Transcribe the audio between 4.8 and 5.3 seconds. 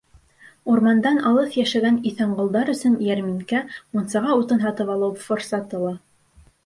алыу